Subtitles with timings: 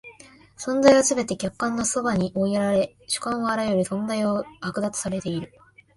[0.57, 5.53] 存在はすべて客観の側に追いやられ、主観はあらゆる存在を剥奪されている。